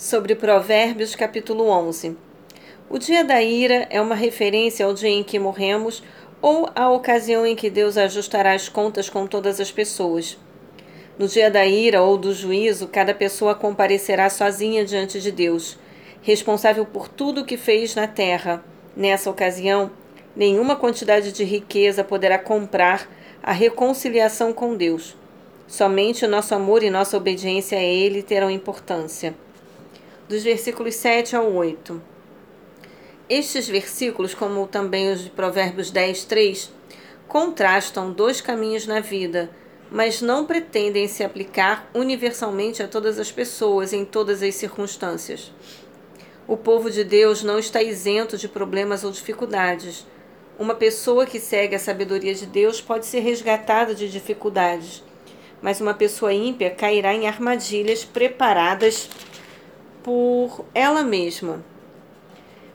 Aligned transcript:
sobre 0.00 0.34
Provérbios, 0.34 1.14
capítulo 1.14 1.68
11. 1.68 2.16
O 2.88 2.96
dia 2.98 3.22
da 3.22 3.42
ira 3.42 3.86
é 3.90 4.00
uma 4.00 4.14
referência 4.14 4.86
ao 4.86 4.94
dia 4.94 5.10
em 5.10 5.22
que 5.22 5.38
morremos 5.38 6.02
ou 6.40 6.70
à 6.74 6.88
ocasião 6.88 7.46
em 7.46 7.54
que 7.54 7.68
Deus 7.68 7.98
ajustará 7.98 8.54
as 8.54 8.66
contas 8.66 9.10
com 9.10 9.26
todas 9.26 9.60
as 9.60 9.70
pessoas. 9.70 10.38
No 11.18 11.28
dia 11.28 11.50
da 11.50 11.66
ira 11.66 12.00
ou 12.00 12.16
do 12.16 12.32
juízo, 12.32 12.88
cada 12.88 13.12
pessoa 13.12 13.54
comparecerá 13.54 14.30
sozinha 14.30 14.86
diante 14.86 15.20
de 15.20 15.30
Deus, 15.30 15.78
responsável 16.22 16.86
por 16.86 17.06
tudo 17.06 17.42
o 17.42 17.44
que 17.44 17.58
fez 17.58 17.94
na 17.94 18.06
terra. 18.08 18.64
Nessa 18.96 19.28
ocasião, 19.28 19.90
nenhuma 20.34 20.76
quantidade 20.76 21.30
de 21.30 21.44
riqueza 21.44 22.02
poderá 22.02 22.38
comprar 22.38 23.06
a 23.42 23.52
reconciliação 23.52 24.50
com 24.50 24.74
Deus. 24.74 25.14
Somente 25.68 26.24
o 26.24 26.28
nosso 26.28 26.54
amor 26.54 26.82
e 26.82 26.88
nossa 26.88 27.18
obediência 27.18 27.76
a 27.76 27.82
Ele 27.82 28.22
terão 28.22 28.50
importância. 28.50 29.34
Dos 30.30 30.44
versículos 30.44 30.94
7 30.94 31.34
ao 31.34 31.52
8. 31.52 32.00
Estes 33.28 33.68
versículos, 33.68 34.32
como 34.32 34.64
também 34.68 35.10
os 35.10 35.24
de 35.24 35.30
Provérbios 35.30 35.90
10, 35.90 36.22
3, 36.22 36.72
contrastam 37.26 38.12
dois 38.12 38.40
caminhos 38.40 38.86
na 38.86 39.00
vida, 39.00 39.50
mas 39.90 40.22
não 40.22 40.46
pretendem 40.46 41.08
se 41.08 41.24
aplicar 41.24 41.90
universalmente 41.92 42.80
a 42.80 42.86
todas 42.86 43.18
as 43.18 43.32
pessoas 43.32 43.92
em 43.92 44.04
todas 44.04 44.40
as 44.40 44.54
circunstâncias. 44.54 45.52
O 46.46 46.56
povo 46.56 46.92
de 46.92 47.02
Deus 47.02 47.42
não 47.42 47.58
está 47.58 47.82
isento 47.82 48.38
de 48.38 48.46
problemas 48.46 49.02
ou 49.02 49.10
dificuldades. 49.10 50.06
Uma 50.56 50.76
pessoa 50.76 51.26
que 51.26 51.40
segue 51.40 51.74
a 51.74 51.80
sabedoria 51.80 52.36
de 52.36 52.46
Deus 52.46 52.80
pode 52.80 53.04
ser 53.04 53.18
resgatada 53.18 53.96
de 53.96 54.08
dificuldades 54.08 55.02
mas 55.62 55.80
uma 55.80 55.94
pessoa 55.94 56.32
ímpia 56.32 56.70
cairá 56.70 57.14
em 57.14 57.26
armadilhas 57.26 58.04
preparadas 58.04 59.08
por 60.02 60.64
ela 60.74 61.02
mesma. 61.02 61.64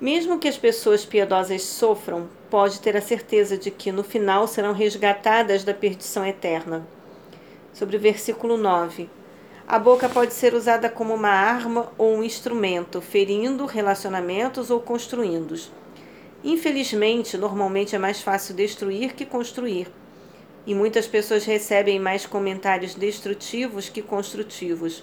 Mesmo 0.00 0.38
que 0.38 0.48
as 0.48 0.56
pessoas 0.56 1.04
piedosas 1.04 1.62
sofram, 1.62 2.28
pode 2.48 2.80
ter 2.80 2.96
a 2.96 3.00
certeza 3.00 3.58
de 3.58 3.70
que 3.70 3.90
no 3.90 4.04
final 4.04 4.46
serão 4.46 4.72
resgatadas 4.72 5.64
da 5.64 5.74
perdição 5.74 6.24
eterna. 6.24 6.86
Sobre 7.72 7.96
o 7.96 8.00
versículo 8.00 8.56
9. 8.56 9.10
A 9.66 9.78
boca 9.78 10.08
pode 10.08 10.32
ser 10.32 10.54
usada 10.54 10.88
como 10.88 11.14
uma 11.14 11.28
arma 11.28 11.92
ou 11.98 12.16
um 12.16 12.24
instrumento, 12.24 13.00
ferindo 13.00 13.66
relacionamentos 13.66 14.70
ou 14.70 14.80
construindo-os. 14.80 15.70
Infelizmente, 16.42 17.36
normalmente 17.36 17.94
é 17.94 17.98
mais 17.98 18.22
fácil 18.22 18.54
destruir 18.54 19.14
que 19.14 19.26
construir 19.26 19.88
e 20.68 20.74
muitas 20.74 21.06
pessoas 21.06 21.46
recebem 21.46 21.98
mais 21.98 22.26
comentários 22.26 22.94
destrutivos 22.94 23.88
que 23.88 24.02
construtivos. 24.02 25.02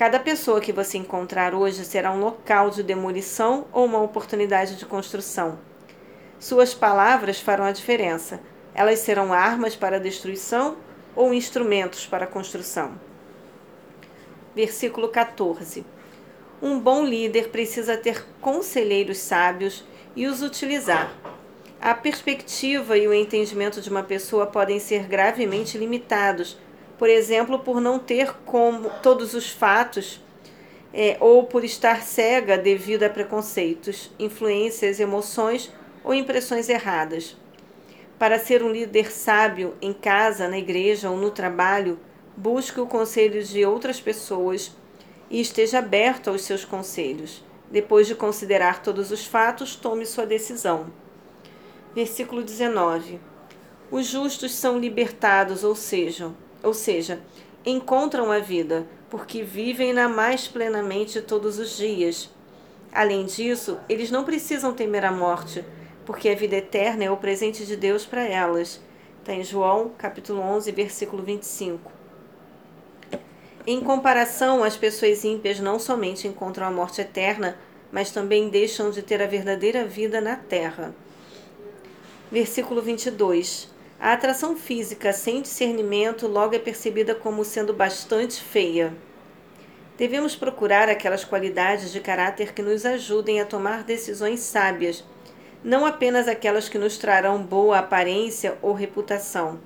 Cada 0.00 0.18
pessoa 0.18 0.62
que 0.62 0.72
você 0.72 0.96
encontrar 0.96 1.54
hoje 1.54 1.84
será 1.84 2.10
um 2.10 2.20
local 2.20 2.70
de 2.70 2.82
demolição 2.82 3.66
ou 3.70 3.84
uma 3.84 4.00
oportunidade 4.00 4.76
de 4.76 4.86
construção. 4.86 5.58
Suas 6.38 6.72
palavras 6.72 7.38
farão 7.38 7.66
a 7.66 7.70
diferença. 7.70 8.40
Elas 8.74 9.00
serão 9.00 9.30
armas 9.30 9.76
para 9.76 9.96
a 9.96 10.00
destruição 10.00 10.78
ou 11.14 11.34
instrumentos 11.34 12.06
para 12.06 12.24
a 12.24 12.26
construção. 12.26 12.98
Versículo 14.56 15.08
14. 15.10 15.84
Um 16.62 16.80
bom 16.80 17.04
líder 17.04 17.50
precisa 17.50 17.94
ter 17.94 18.24
conselheiros 18.40 19.18
sábios 19.18 19.84
e 20.16 20.26
os 20.26 20.40
utilizar 20.40 21.12
a 21.78 21.94
perspectiva 21.94 22.96
e 22.96 23.06
o 23.06 23.12
entendimento 23.12 23.82
de 23.82 23.90
uma 23.90 24.02
pessoa 24.02 24.46
podem 24.46 24.78
ser 24.78 25.06
gravemente 25.06 25.76
limitados, 25.76 26.58
por 27.00 27.08
exemplo, 27.08 27.58
por 27.60 27.80
não 27.80 27.98
ter 27.98 28.34
como 28.44 28.90
todos 29.02 29.32
os 29.32 29.48
fatos 29.48 30.20
é, 30.92 31.16
ou 31.18 31.44
por 31.44 31.64
estar 31.64 32.02
cega 32.02 32.58
devido 32.58 33.04
a 33.04 33.08
preconceitos, 33.08 34.10
influências, 34.18 35.00
emoções 35.00 35.72
ou 36.04 36.12
impressões 36.12 36.68
erradas. 36.68 37.38
Para 38.18 38.38
ser 38.38 38.62
um 38.62 38.70
líder 38.70 39.10
sábio 39.10 39.74
em 39.80 39.94
casa, 39.94 40.46
na 40.46 40.58
igreja 40.58 41.08
ou 41.08 41.16
no 41.16 41.30
trabalho, 41.30 41.98
busque 42.36 42.78
o 42.78 42.86
conselho 42.86 43.42
de 43.42 43.64
outras 43.64 43.98
pessoas 43.98 44.76
e 45.30 45.40
esteja 45.40 45.78
aberto 45.78 46.28
aos 46.28 46.42
seus 46.42 46.66
conselhos. 46.66 47.42
Depois 47.70 48.08
de 48.08 48.14
considerar 48.14 48.82
todos 48.82 49.10
os 49.10 49.24
fatos, 49.24 49.74
tome 49.74 50.04
sua 50.04 50.26
decisão. 50.26 50.92
Versículo 51.94 52.42
19. 52.42 53.18
Os 53.90 54.04
justos 54.04 54.52
são 54.52 54.78
libertados, 54.78 55.64
ou 55.64 55.74
seja, 55.74 56.30
ou 56.62 56.74
seja, 56.74 57.20
encontram 57.64 58.30
a 58.30 58.38
vida, 58.38 58.86
porque 59.08 59.42
vivem-na 59.42 60.08
mais 60.08 60.48
plenamente 60.48 61.20
todos 61.20 61.58
os 61.58 61.76
dias. 61.76 62.30
Além 62.92 63.24
disso, 63.24 63.78
eles 63.88 64.10
não 64.10 64.24
precisam 64.24 64.72
temer 64.72 65.04
a 65.04 65.12
morte, 65.12 65.64
porque 66.04 66.28
a 66.28 66.34
vida 66.34 66.56
eterna 66.56 67.04
é 67.04 67.10
o 67.10 67.16
presente 67.16 67.64
de 67.64 67.76
Deus 67.76 68.04
para 68.04 68.24
elas. 68.26 68.80
Está 69.20 69.32
em 69.32 69.44
João, 69.44 69.92
capítulo 69.96 70.40
11, 70.40 70.72
versículo 70.72 71.22
25. 71.22 71.92
Em 73.66 73.80
comparação, 73.80 74.64
as 74.64 74.76
pessoas 74.76 75.22
ímpias 75.22 75.60
não 75.60 75.78
somente 75.78 76.26
encontram 76.26 76.66
a 76.66 76.70
morte 76.70 77.00
eterna, 77.00 77.56
mas 77.92 78.10
também 78.10 78.48
deixam 78.48 78.90
de 78.90 79.02
ter 79.02 79.22
a 79.22 79.26
verdadeira 79.26 79.84
vida 79.84 80.20
na 80.20 80.36
terra. 80.36 80.94
Versículo 82.32 82.80
22. 82.80 83.68
A 84.00 84.14
atração 84.14 84.56
física 84.56 85.12
sem 85.12 85.42
discernimento 85.42 86.26
logo 86.26 86.54
é 86.54 86.58
percebida 86.58 87.14
como 87.14 87.44
sendo 87.44 87.74
bastante 87.74 88.42
feia. 88.42 88.94
Devemos 89.98 90.34
procurar 90.34 90.88
aquelas 90.88 91.22
qualidades 91.22 91.92
de 91.92 92.00
caráter 92.00 92.54
que 92.54 92.62
nos 92.62 92.86
ajudem 92.86 93.42
a 93.42 93.44
tomar 93.44 93.84
decisões 93.84 94.40
sábias, 94.40 95.04
não 95.62 95.84
apenas 95.84 96.28
aquelas 96.28 96.66
que 96.66 96.78
nos 96.78 96.96
trarão 96.96 97.42
boa 97.42 97.78
aparência 97.78 98.56
ou 98.62 98.72
reputação. 98.72 99.60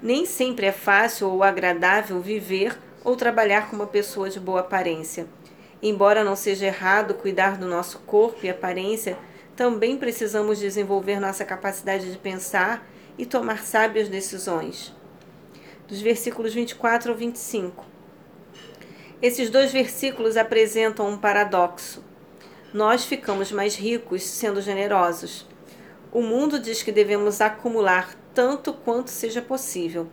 Nem 0.00 0.24
sempre 0.24 0.66
é 0.66 0.72
fácil 0.72 1.28
ou 1.28 1.42
agradável 1.42 2.20
viver 2.20 2.78
ou 3.02 3.16
trabalhar 3.16 3.68
com 3.68 3.74
uma 3.74 3.88
pessoa 3.88 4.30
de 4.30 4.38
boa 4.38 4.60
aparência. 4.60 5.26
Embora 5.82 6.22
não 6.22 6.36
seja 6.36 6.66
errado 6.66 7.14
cuidar 7.14 7.58
do 7.58 7.66
nosso 7.66 7.98
corpo 8.06 8.46
e 8.46 8.48
aparência, 8.48 9.18
também 9.56 9.96
precisamos 9.96 10.60
desenvolver 10.60 11.18
nossa 11.18 11.44
capacidade 11.44 12.12
de 12.12 12.18
pensar 12.18 12.86
e 13.18 13.24
tomar 13.24 13.64
sábias 13.64 14.08
decisões. 14.08 14.94
Dos 15.88 16.00
versículos 16.00 16.52
24 16.52 17.12
ao 17.12 17.16
25. 17.16 17.84
Esses 19.22 19.48
dois 19.48 19.72
versículos 19.72 20.36
apresentam 20.36 21.08
um 21.08 21.16
paradoxo. 21.16 22.04
Nós 22.72 23.04
ficamos 23.04 23.50
mais 23.50 23.74
ricos 23.74 24.22
sendo 24.22 24.60
generosos. 24.60 25.46
O 26.12 26.20
mundo 26.20 26.58
diz 26.58 26.82
que 26.82 26.92
devemos 26.92 27.40
acumular 27.40 28.14
tanto 28.34 28.72
quanto 28.72 29.10
seja 29.10 29.40
possível. 29.40 30.08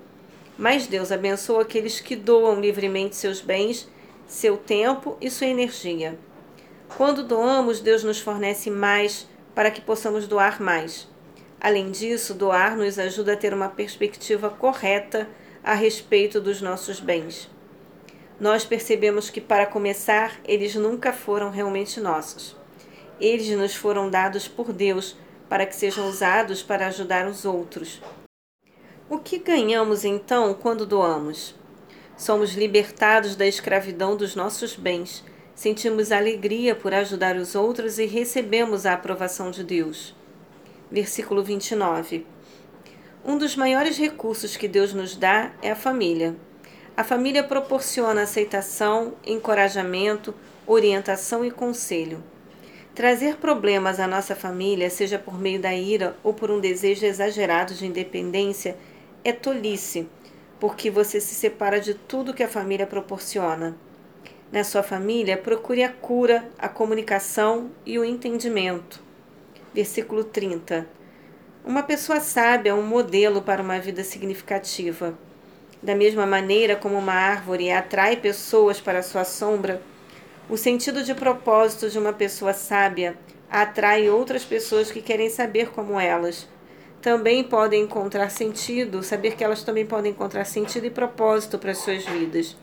Mas 0.58 0.88
Deus 0.88 1.12
abençoa 1.12 1.64
aqueles 1.64 2.00
que 2.00 2.16
doam 2.16 2.62
livremente 2.62 3.16
seus 3.16 3.42
bens, 3.42 3.90
seu 4.26 4.56
tempo 4.56 5.18
e 5.20 5.30
sua 5.30 5.48
energia. 5.48 6.18
Quando 6.96 7.24
doamos, 7.24 7.82
Deus 7.82 8.04
nos 8.04 8.20
fornece 8.20 8.70
mais 8.70 9.28
para 9.54 9.72
que 9.72 9.82
possamos 9.82 10.28
doar 10.28 10.62
mais. 10.62 11.08
Além 11.64 11.90
disso, 11.90 12.34
doar 12.34 12.76
nos 12.76 13.00
ajuda 13.00 13.34
a 13.34 13.38
ter 13.38 13.54
uma 13.54 13.70
perspectiva 13.70 14.50
correta 14.50 15.30
a 15.64 15.74
respeito 15.74 16.42
dos 16.42 16.62
nossos 16.62 17.00
bens. 17.00 17.50
Nós 18.38 18.66
percebemos 18.66 19.30
que, 19.30 19.40
para 19.40 19.66
começar, 19.66 20.42
eles 20.44 20.76
nunca 20.76 21.14
foram 21.14 21.50
realmente 21.50 22.02
nossos. 22.02 22.58
Eles 23.18 23.50
nos 23.58 23.74
foram 23.74 24.10
dados 24.10 24.46
por 24.46 24.74
Deus 24.74 25.16
para 25.48 25.66
que 25.66 25.76
sejam 25.76 26.10
usados 26.10 26.62
para 26.62 26.88
ajudar 26.88 27.26
os 27.26 27.46
outros. 27.46 28.02
O 29.10 29.18
que 29.18 29.38
ganhamos 29.38 30.04
então 30.04 30.54
quando 30.54 30.86
doamos? 30.86 31.56
Somos 32.18 32.54
libertados 32.54 33.38
da 33.38 33.48
escravidão 33.48 34.18
dos 34.18 34.36
nossos 34.36 34.76
bens 34.76 35.24
sentimos 35.56 36.12
alegria 36.12 36.76
por 36.76 36.94
ajudar 36.94 37.36
os 37.36 37.56
outros 37.56 38.00
e 38.00 38.06
recebemos 38.06 38.86
a 38.86 38.94
aprovação 38.94 39.52
de 39.52 39.64
Deus. 39.64 40.16
Versículo 40.94 41.44
29. 41.44 42.24
Um 43.26 43.36
dos 43.36 43.56
maiores 43.56 43.98
recursos 43.98 44.56
que 44.56 44.68
Deus 44.68 44.94
nos 44.94 45.16
dá 45.16 45.52
é 45.60 45.72
a 45.72 45.76
família. 45.76 46.36
A 46.96 47.04
família 47.04 47.44
proporciona 47.44 48.22
aceitação, 48.22 49.16
encorajamento, 49.26 50.36
orientação 50.68 51.44
e 51.44 51.50
conselho. 51.50 52.24
Trazer 52.94 53.38
problemas 53.38 54.00
à 54.00 54.06
nossa 54.06 54.36
família, 54.36 54.88
seja 54.88 55.18
por 55.18 55.36
meio 55.36 55.60
da 55.60 55.74
ira 55.74 56.16
ou 56.24 56.32
por 56.32 56.52
um 56.52 56.60
desejo 56.60 57.08
exagerado 57.08 57.74
de 57.74 57.88
independência, 57.88 58.78
é 59.24 59.32
tolice, 59.32 60.08
porque 60.60 60.92
você 60.92 61.20
se 61.20 61.34
separa 61.34 61.82
de 61.82 61.96
tudo 61.96 62.36
que 62.36 62.44
a 62.44 62.48
família 62.48 62.86
proporciona 62.86 63.76
na 64.52 64.64
sua 64.64 64.84
família, 64.84 65.36
procure 65.36 65.84
a 65.84 65.90
cura, 65.90 66.48
a 66.60 66.70
comunicação 66.70 67.72
e 67.84 67.98
o 67.98 68.06
entendimento. 68.06 69.03
Versículo 69.74 70.24
30. 70.24 70.86
Uma 71.66 71.82
pessoa 71.82 72.20
sábia 72.20 72.70
é 72.70 72.74
um 72.74 72.86
modelo 72.86 73.42
para 73.42 73.64
uma 73.64 73.80
vida 73.80 74.04
significativa. 74.04 75.18
Da 75.82 75.96
mesma 75.96 76.28
maneira 76.28 76.76
como 76.76 76.96
uma 76.96 77.14
árvore 77.14 77.72
atrai 77.72 78.18
pessoas 78.18 78.80
para 78.80 79.02
sua 79.02 79.24
sombra, 79.24 79.82
O 80.50 80.58
sentido 80.58 81.04
de 81.04 81.16
propósito 81.16 81.90
de 81.90 81.98
uma 81.98 82.12
pessoa 82.12 82.54
sábia 82.54 83.16
atrai 83.50 84.10
outras 84.10 84.44
pessoas 84.44 84.92
que 84.92 85.02
querem 85.02 85.30
saber 85.30 85.70
como 85.70 86.00
elas. 86.00 86.48
Também 87.02 87.44
podem 87.44 87.84
encontrar 87.84 88.30
sentido, 88.30 89.02
saber 89.04 89.36
que 89.36 89.44
elas 89.44 89.64
também 89.64 89.86
podem 89.86 90.12
encontrar 90.12 90.46
sentido 90.46 90.86
e 90.86 90.90
propósito 90.90 91.58
para 91.58 91.72
as 91.72 91.78
suas 91.78 92.06
vidas. 92.06 92.58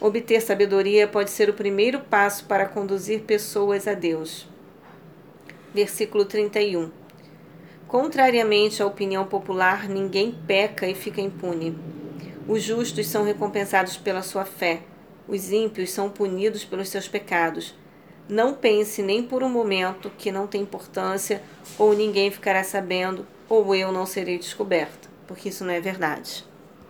Obter 0.00 0.40
sabedoria 0.40 1.06
pode 1.06 1.30
ser 1.30 1.50
o 1.50 1.54
primeiro 1.54 2.00
passo 2.00 2.44
para 2.46 2.66
conduzir 2.66 3.20
pessoas 3.22 3.86
a 3.86 3.94
Deus. 3.94 4.48
Versículo 5.76 6.24
31. 6.24 6.90
Contrariamente 7.86 8.82
à 8.82 8.86
opinião 8.86 9.26
popular, 9.26 9.90
ninguém 9.90 10.34
peca 10.46 10.88
e 10.88 10.94
fica 10.94 11.20
impune. 11.20 11.76
Os 12.48 12.62
justos 12.62 13.06
são 13.08 13.22
recompensados 13.24 13.98
pela 13.98 14.22
sua 14.22 14.46
fé, 14.46 14.80
os 15.28 15.52
ímpios 15.52 15.90
são 15.90 16.08
punidos 16.08 16.64
pelos 16.64 16.88
seus 16.88 17.06
pecados. 17.06 17.74
Não 18.26 18.54
pense 18.54 19.02
nem 19.02 19.22
por 19.22 19.42
um 19.42 19.50
momento 19.50 20.10
que 20.16 20.32
não 20.32 20.46
tem 20.46 20.62
importância, 20.62 21.42
ou 21.78 21.92
ninguém 21.92 22.30
ficará 22.30 22.64
sabendo, 22.64 23.26
ou 23.46 23.74
eu 23.74 23.92
não 23.92 24.06
serei 24.06 24.38
descoberta, 24.38 25.10
porque 25.26 25.50
isso 25.50 25.62
não 25.62 25.74
é 25.74 25.78
verdade. 25.78 26.42